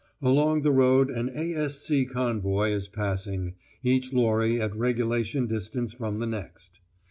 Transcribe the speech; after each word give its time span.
Along 0.19 0.63
the 0.63 0.71
road 0.71 1.11
an 1.11 1.29
A.S.C. 1.31 2.07
convoy 2.07 2.69
is 2.71 2.87
passing, 2.87 3.53
each 3.83 4.11
lorry 4.11 4.59
at 4.59 4.75
regulation 4.75 5.45
distance 5.45 5.93
from 5.93 6.17
the 6.17 6.25
next. 6.25 6.79